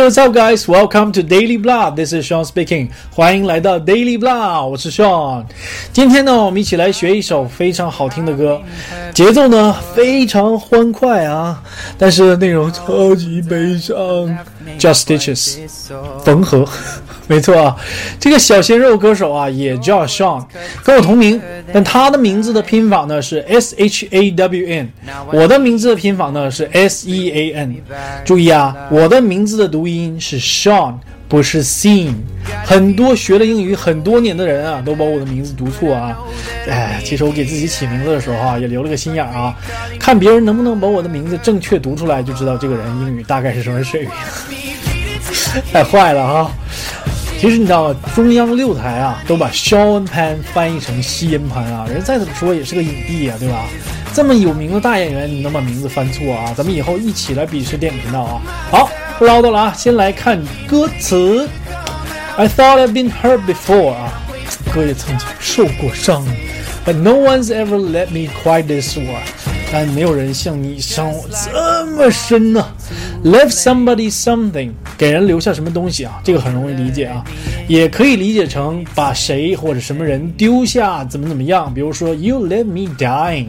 [0.00, 0.66] Hello, guys?
[0.66, 1.90] Welcome to Daily Blah.
[1.90, 2.88] This is Sean speaking.
[3.10, 5.44] 欢迎来到 Daily Blah，我是 Sean。
[5.92, 8.58] 今天呢，我们一起来学一首非常好听的歌，
[9.12, 11.62] 节奏呢非常欢快啊，
[11.98, 13.94] 但是内容超级悲伤。
[14.78, 15.58] Just Stitches，
[16.24, 16.66] 缝合，
[17.34, 17.76] 没错啊。
[18.18, 20.44] 这个小鲜肉歌手啊，也叫 Sean，
[20.82, 21.40] 跟我同名，
[21.72, 24.88] 但他的名字的拼法呢是 S H A W N，
[25.32, 27.76] 我的名字的拼法呢是 S E A N。
[28.24, 30.94] 注意啊，我的名字的读音是 Sean，
[31.28, 32.14] 不是 Sean。
[32.64, 36.18] 很多学了英语很多年的人啊，都把我的名字读错啊。
[36.68, 39.54] 哎，其实我给自己起名字的时候啊，也留了个心眼啊，
[40.00, 44.10] 看别人能不能把我的名字正确读出来，就知道这个人英语大概是什么水平。
[45.72, 46.50] 太坏了哈！
[47.40, 47.96] 其实你知道吗？
[48.14, 53.64] 中央六台啊，都把肖恩潘翻译成西恩潘啊，人再怎么说也是个影帝啊，对吧？
[54.12, 56.52] 这么有名的大演员，你能把名字翻错啊？
[56.54, 58.42] 咱们以后一起来鄙视电影频道啊！
[58.70, 61.48] 好，不唠叨了啊，先来看歌词。
[62.36, 64.12] I thought I'd been hurt before 啊，
[64.74, 66.22] 哥也曾经受过伤
[66.84, 69.20] ，But no one's ever let me quite this far，
[69.72, 72.66] 但没有人像你伤我这么深呢。
[73.22, 76.20] Leave somebody something，给人留下什么东西啊？
[76.24, 77.22] 这个很容易理解啊，
[77.68, 81.72] 也可以理解成把谁或者什么人丢下，怎么怎么样。
[81.72, 83.48] 比如说，You left me dying，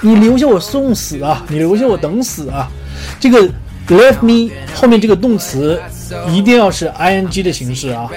[0.00, 2.70] 你留下我送死啊，你留下我等死啊。
[3.18, 3.48] 这个
[3.88, 5.80] leave me 后面这个动词
[6.30, 8.08] 一定要是 ing 的形式啊。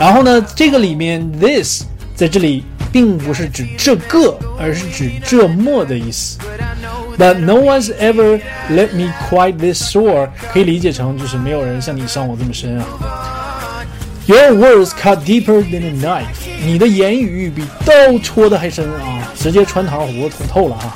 [0.00, 1.84] 然后呢，这个里面 this
[2.16, 6.36] 在这里并不是指这个，而是指这么的意思。
[7.17, 12.85] But no one's ever let me quite this sore，可以理解成就是没有人像你伤我这么深啊。
[14.25, 16.25] Your words cut deeper than a knife，
[16.63, 20.95] 你的言语比刀戳的还深啊，直接穿糖葫芦捅透了啊。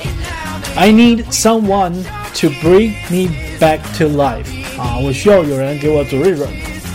[0.76, 2.04] I need someone
[2.40, 4.46] to bring me back to life，
[4.78, 6.46] 啊，我需要有人给我嘴嘴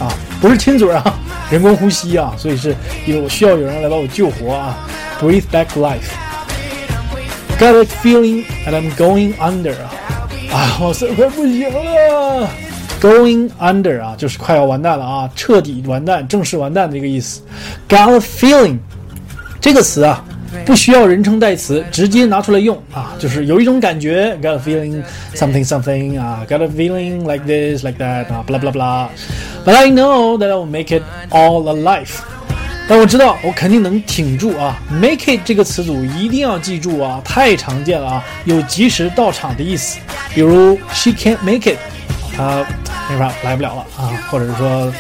[0.01, 0.09] 啊，
[0.41, 1.19] 不是亲嘴啊，
[1.51, 2.75] 人工呼吸啊，所以是
[3.05, 4.79] 有需要有人来把我救活啊，
[5.21, 6.09] breathe back life。
[7.59, 9.91] Got a feeling that I'm going under 啊，
[10.53, 12.49] 啊， 我这快不行了。
[13.01, 17.43] Going under 啊，就是快要完蛋了啊，彻底完蛋，正式完蛋的一个意思。
[17.89, 18.79] Got a feeling
[19.61, 20.25] 这个词啊，
[20.65, 24.37] 不需要人称代词，直接拿出来用啊，就是有一种感觉。
[24.43, 25.03] Got a feeling
[25.35, 30.49] something something 啊，Got a feeling like this like that 啊，blah blah blah。But I know that
[30.49, 32.11] I will make it all alive。
[32.88, 34.78] 但我知道我肯定能挺住啊。
[34.90, 40.00] Make it 这个词组一定要记住啊，太常见了啊，有及时到场的意思。
[40.34, 41.78] 比如 She can't make it，
[42.36, 42.66] 她
[43.10, 44.92] 没法来不了了啊，或者是说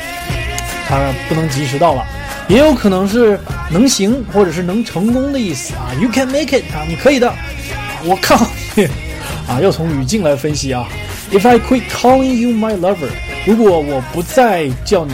[0.88, 2.06] 她不能及时到了，
[2.48, 3.40] 也有可能是
[3.70, 5.92] 能行或者是能成功的意思啊。
[6.00, 7.34] You can make it 啊，你可以的。
[8.06, 8.36] 我靠
[9.48, 9.60] 啊！
[9.62, 10.88] 要从语境来分析啊。
[11.32, 13.10] If I quit calling you my lover，
[13.46, 15.14] 如果我不再叫你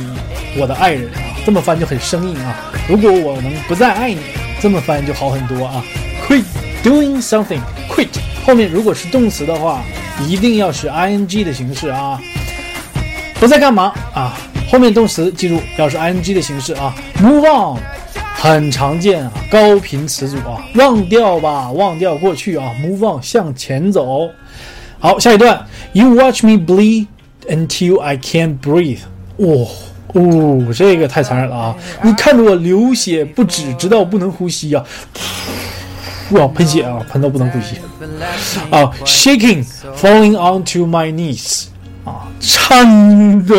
[0.58, 2.56] 我的爱人啊，这么翻就很生硬啊。
[2.88, 4.20] 如果我能不再爱你，
[4.62, 5.84] 这么翻就好很多啊。
[6.28, 6.44] Quit
[6.84, 8.08] doing something，quit
[8.46, 9.82] 后面如果是动词的话，
[10.28, 12.22] 一定要是 ing 的形式啊。
[13.40, 14.38] 不再干嘛啊？
[14.70, 16.94] 后面动词记住要是 ing 的形式啊。
[17.20, 17.80] Move on，
[18.36, 22.72] 很常见啊，高频词组啊，忘掉吧，忘掉过去啊。
[22.80, 24.30] Move on，向前走。
[25.00, 27.08] 好，下一段，You watch me bleed
[27.48, 29.00] until I can't breathe。
[29.40, 29.68] 哦
[30.14, 31.76] 哦，这个太残忍了啊！
[32.02, 34.84] 你看着我流血不止，直到不能呼吸啊！
[36.32, 37.76] 哇，喷血啊，喷到不能呼吸
[38.70, 41.66] 啊！Shaking，falling onto my knees。
[42.06, 43.56] 啊，颤抖，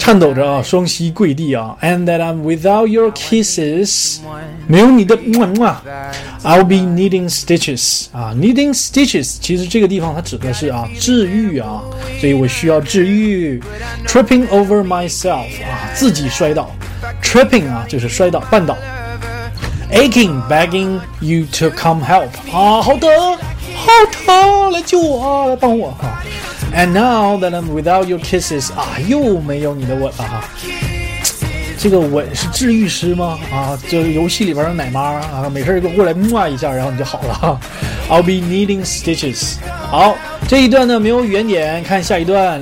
[0.00, 1.76] 颤抖着啊，双膝跪地啊。
[1.80, 4.18] And that I'm without your kisses，
[4.66, 5.82] 没有你的么么，
[6.42, 11.82] I'll be needing stitches 啊，needing stitches，其实这个地方它指的是啊治愈啊，
[12.20, 13.62] 所以我需要治愈。
[14.06, 16.70] Tripping over myself 啊，自己摔倒，
[17.22, 18.76] tripping 啊就是摔倒绊倒。
[19.92, 23.08] Aching, begging you to come help 啊，好疼。
[23.80, 24.72] 好疼！
[24.72, 26.22] 来救我，来帮我哈！
[26.74, 30.44] And now that I'm without your kisses，啊，又没有你的吻了哈。
[31.78, 33.38] 这个吻是治愈师吗？
[33.52, 37.60] 啊，就是游戏里边的奶妈啊，没事就过来摸一下，然后你就好了哈。
[38.08, 39.54] I'll be needing stitches。
[39.90, 40.16] 好，
[40.48, 42.60] 这一段呢没有语言点，看下一段。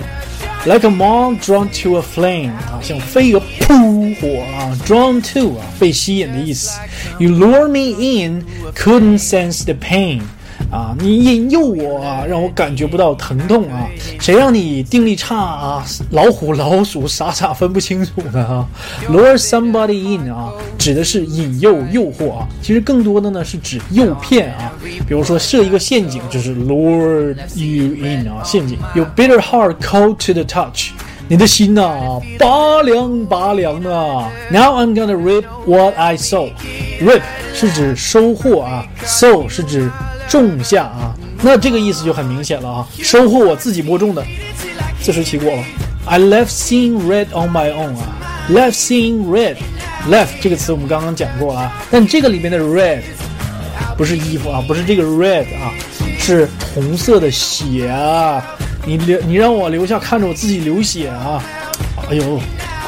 [0.66, 6.78] Like a moth drawn to a flame，啊，像飞蛾扑火啊，drawn to 啊，被吸引的意思。
[7.18, 7.94] You lure me
[8.24, 8.44] in,
[8.74, 10.22] couldn't sense the pain。
[10.71, 13.87] 啊，你引诱我啊，让我感觉不到疼痛啊，
[14.19, 15.85] 谁让你定力差啊？
[16.11, 18.67] 老虎老鼠傻傻分不清楚呢啊
[19.07, 24.71] ！Lure somebody in 啊，指的是引诱诱惑啊，其实更多的呢是指诱骗啊，
[25.07, 28.77] 比如说设一个陷阱，就是 lure you in 啊，陷阱。
[28.93, 30.89] Your bitter heart cold to the touch。
[31.31, 33.89] 你的心呐，拔凉拔凉的
[34.49, 36.49] ！Now I'm gonna reap what I sow。
[36.99, 37.21] Reap
[37.53, 39.91] 是指收获啊，sow 是指
[40.27, 41.13] 种下啊。
[41.43, 44.25] 那这个意思就很明显了啊，收获我自己播种的，
[45.03, 45.63] 自食其果了。
[46.07, 48.17] I left seeing red on my own 啊
[48.49, 53.01] ，left seeing red，left 这个词我们刚刚讲过啊，但这个里面的 red
[53.95, 55.71] 不是衣服啊，不是这个 red 啊，
[56.17, 58.43] 是红色的血啊。
[58.85, 61.43] 你留你让我留下看着我自己流血啊！
[62.09, 62.39] 哎呦，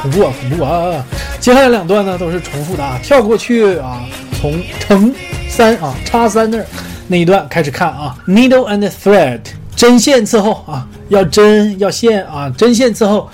[0.02, 1.06] 恐怖啊，恐怖啊！
[1.40, 4.02] 接下来两段呢都是重复的啊，跳过去啊，
[4.40, 5.14] 从乘
[5.50, 6.66] 三啊叉三那儿
[7.08, 8.16] 那一段开始看啊。
[8.28, 9.42] Needle and thread，
[9.76, 13.30] 针线伺候啊，要针要线啊，针线伺候。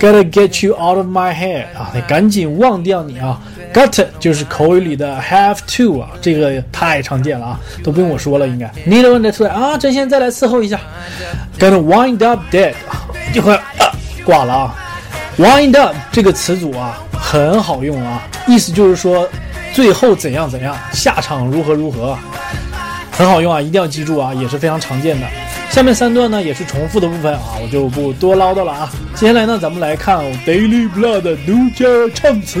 [0.00, 3.40] Gotta get you out of my head 啊，得赶紧忘掉你啊。
[3.72, 8.66] Got 就是口语里的 have to 啊，这个太常见了啊，都不用我说了，应该。
[8.86, 10.78] Needle and thread 啊，针线再来伺候一下。
[11.58, 12.74] Gonna wind up dead，
[13.34, 13.60] 一会儿
[14.24, 14.74] 挂了啊。
[15.38, 19.26] Wind up 这个词组啊，很好用啊，意思就是说
[19.72, 22.18] 最后怎样怎样，下场如何如何，
[23.10, 25.26] 很好用啊，一定要记住啊，也是非常常见的。
[25.70, 28.92] 下面三段呢也是重复的部分啊，我就不多唠叨了啊。
[29.14, 32.60] 接下来呢，咱们来看 Daily Blood 的独家唱词。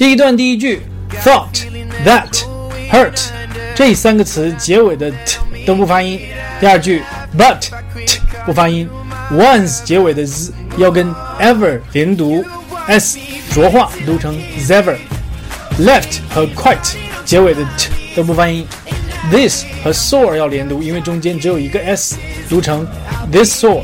[0.00, 0.82] 第一段第一句，
[1.22, 1.64] thought
[2.04, 2.44] that
[2.90, 3.28] hurt
[3.74, 6.20] 这三个词结尾的 t 都不发音。
[6.60, 7.02] 第二句，
[7.36, 7.58] but
[8.06, 8.88] t 不发音，
[9.32, 12.44] once 结尾的 z 要跟 ever 连读，
[12.86, 13.18] s
[13.50, 16.94] 浊化读成 zever。left 和 quite
[17.24, 18.66] 结尾的 t 都不发音，
[19.30, 22.16] this 和 saw 要连读，因为中间只有一个 s，
[22.48, 22.86] 读成
[23.30, 23.82] this saw。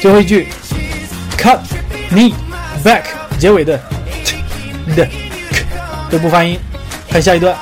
[0.00, 0.48] 最后一句，
[1.38, 1.60] cut
[2.10, 2.34] me
[2.84, 3.04] back
[3.38, 3.80] 结尾的
[4.24, 4.36] t
[4.94, 5.08] 的
[6.11, 6.59] 都不发音。
[7.09, 7.55] 看下一段。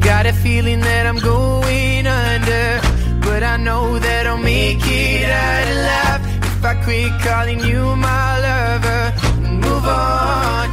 [0.00, 2.80] Got a feeling that I'm going under,
[3.20, 8.40] but I know that I'll make it out alive if I quit calling you my
[8.40, 9.12] lover
[9.44, 10.70] and move on.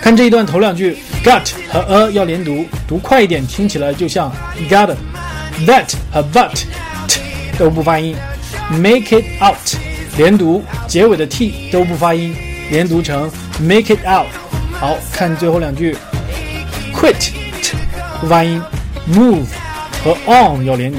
[0.00, 4.32] 看这一段头两句，got 和 a 要连读，读快一点，听起来就像
[4.68, 4.94] got。
[5.66, 6.52] that 和 but
[7.08, 7.20] t
[7.58, 8.14] 都不发音
[8.70, 9.56] ，make it out
[10.16, 12.32] 连读，结尾的 t 都不发音，
[12.70, 13.28] 连读成
[13.60, 14.28] make it out。
[14.80, 15.96] 好看最后两句
[16.94, 17.32] ，quit
[18.20, 18.62] 不发音
[19.10, 19.44] ，move
[20.04, 20.98] 和 on 要连读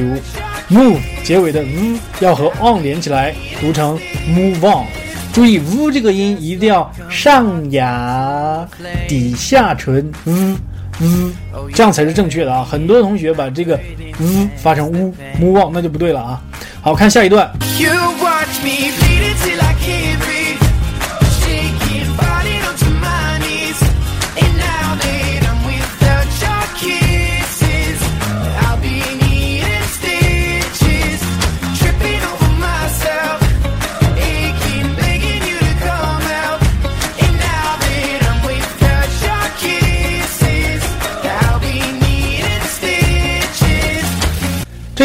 [0.70, 3.98] ，move 结尾的 v 要和 on 连起来，读成
[4.28, 4.86] move on。
[5.31, 8.68] 注意 v 这个音一定要上牙
[9.08, 10.58] 底下唇 v
[11.00, 11.32] v，
[11.74, 12.68] 这样才是正确的啊！
[12.70, 13.80] 很多同学把这个
[14.20, 16.42] v 发成 u move on，那就不对了啊！
[16.82, 17.50] 好看下一段。
[17.80, 18.92] You watch me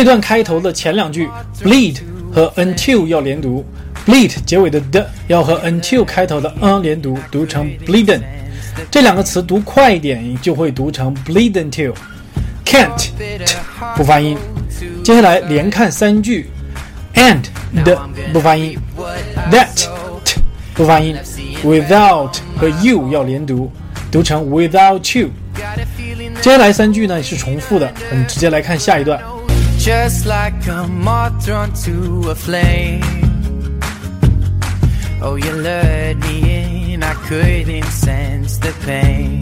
[0.04, 1.26] 一段开头的前两句
[1.62, 1.96] bleed
[2.30, 3.64] 和 until 要连读
[4.06, 8.20] ，bleed 结尾的的要和 until 开头的 n 连读，读成 bleeding。
[8.90, 11.94] 这两个词读快一点就会读成 bleed until。
[12.66, 13.08] can't
[13.96, 14.36] 不发音。
[15.02, 16.50] 接下来连看三句
[17.14, 17.42] ，and
[17.82, 17.98] 的
[18.30, 18.78] 不发音
[19.50, 19.86] ，that
[20.22, 20.38] t
[20.74, 21.16] 不发音
[21.64, 23.72] ，without 和 you 要连读，
[24.12, 25.30] 读成 without you。
[26.42, 29.18] 接下来三句呢是重复的，我们直接来看下一段。
[29.83, 33.01] Just like a moth drawn to a flame.
[35.21, 39.41] Oh, you lured me in, I couldn't sense the pain.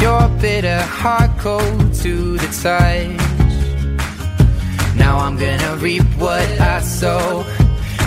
[0.00, 3.16] Your bitter heart cold to the touch.
[4.96, 7.44] Now I'm gonna reap what I sow.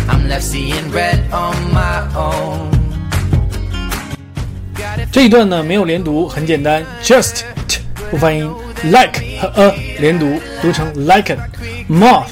[0.07, 2.71] I'm left seeing red on my own.
[4.75, 8.49] Got a 这一段呢没有连读，很简单，just t 不发音
[8.84, 11.38] ，like 和 a 连读，读成 liken。
[11.88, 12.26] moth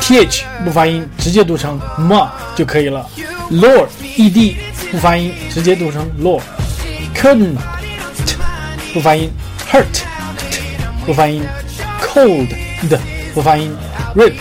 [0.00, 3.06] th 不发音，直接读成 ma 就可以了。
[3.50, 4.56] lord ed
[4.90, 6.42] 不发音，直接读成 lord。
[7.14, 7.56] couldn't
[8.92, 9.30] 不发音
[9.70, 10.04] ，hurt t
[11.04, 11.42] 不发音
[12.00, 12.48] ，cold
[12.88, 12.98] 的
[13.34, 13.74] 不发音
[14.14, 14.34] ，rip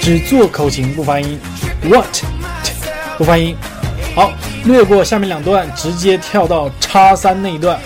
[0.00, 1.38] 只做口型不发音
[1.82, 2.26] ，what t
[3.18, 3.56] 不发音。
[4.14, 4.32] 好，
[4.64, 7.78] 略过下面两段，直接跳到叉三那一段。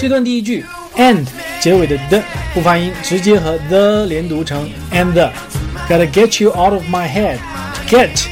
[0.00, 0.64] 这段第一句
[0.96, 1.26] and
[1.60, 2.22] 结尾的的
[2.54, 8.26] 不发音，直接和 the 连读成 and the。Gotta get you out of my head。get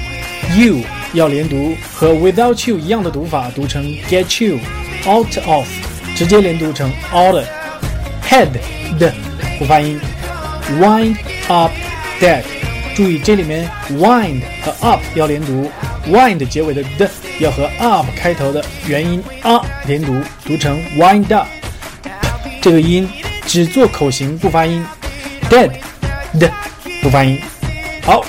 [0.56, 4.58] you 要连读，和 without you 一样的读法，读成 get you
[5.06, 5.66] out of，
[6.16, 8.48] 直接连读成 out。head
[8.98, 9.12] 的
[9.58, 10.00] 不发音，
[10.80, 11.16] wind
[11.48, 11.70] up
[12.20, 12.42] dead。
[12.96, 15.70] 注意这里面 wind 和 up 要连读，
[16.08, 20.14] wind 结尾的的要和 up 开头的元音 a 连读，
[20.44, 21.46] 读成 wind up。
[22.61, 23.09] 这个音
[23.45, 24.85] 只做口型不发音
[25.49, 25.71] ，dead
[26.39, 26.51] 的
[27.01, 27.39] 不发音。
[28.03, 28.25] 好，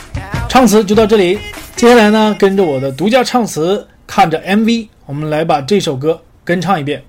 [0.48, 1.38] 唱词就到这里。
[1.76, 7.02] 接下来呢，跟着我的独家唱词，看着 MV，我们来把这首歌跟唱一遍。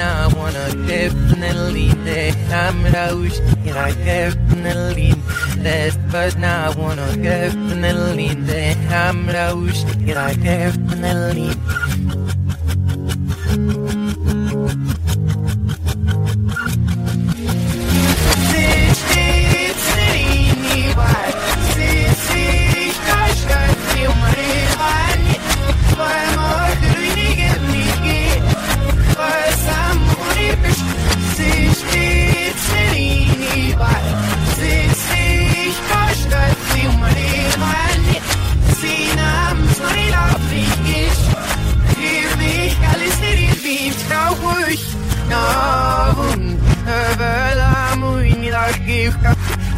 [0.00, 5.14] I wanna definitely let I'm out and I definitely
[5.58, 11.50] let but now I wanna definitely let I'm out and I definitely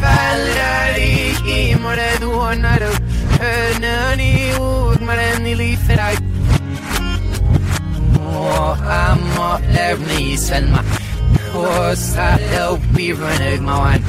[0.01, 2.99] فعل عليكي مرض ونعرف
[3.41, 6.19] انني ومرني لي فرعك
[8.19, 10.79] محمد لابني سلمى
[11.55, 14.01] وسهلا وبيفنك موان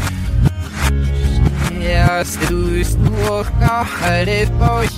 [1.80, 2.96] يا سدوس
[3.28, 4.88] وقع حرف بوش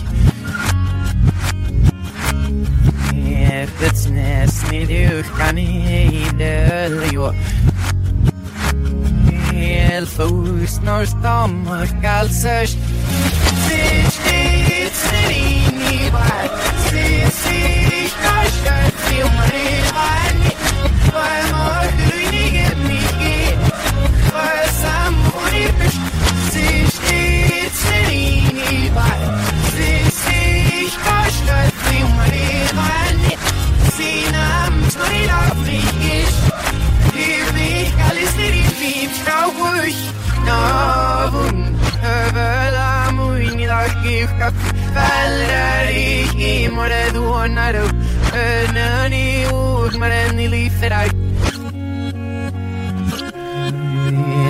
[3.65, 7.33] If it's nasty, you can't eat the
[9.62, 12.78] i snorstammar gálsast
[13.64, 16.47] Sýtti trinni var
[16.90, 20.52] Sýtti kastar fjóri vanni
[21.14, 21.82] Var mor
[47.49, 47.89] naar de
[49.09, 51.13] niet hoort, maar en die liefde uit.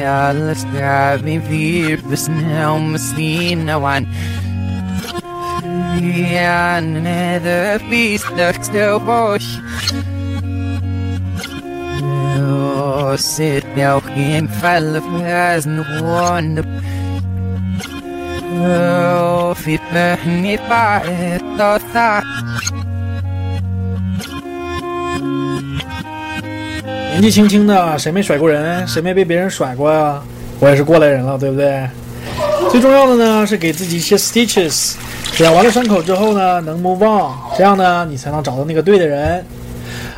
[0.04, 4.06] alles daar in vier, dus nou misschien nou aan.
[6.14, 9.60] Ja, nether beest, dat stil bos.
[12.38, 16.62] Oh, zit nou geen vel of has no one.
[18.60, 21.42] Oh, fit me niet bij het
[27.22, 28.84] 年纪轻轻的，谁没甩过人？
[28.84, 30.20] 谁没被别人甩过呀？
[30.58, 31.88] 我也是过来人了，对不对？
[32.68, 34.94] 最重要的呢是给自己一些 stitches，
[35.30, 39.46] 只要挖了伤口之后呢，能 move on，这样呢，你才能找到那个对的人。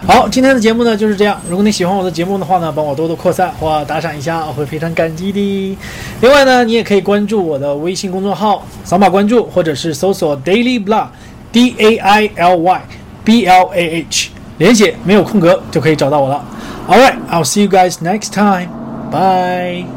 [0.06, 1.38] 好，今天的节目呢就是这样。
[1.46, 5.78] 如果你喜欢我的节目的话呢，帮我多多扩散或打赏一下，我会非常感激的。
[6.22, 12.82] 另外呢，你也可以关注我的微信公众号，扫码关注，或者是搜索 Daily Blah，D A I L Y
[13.22, 16.42] B L A H，连写没有空格就可以找到我了。
[16.86, 19.10] All right, I'll see you guys next time.
[19.10, 19.88] Bye.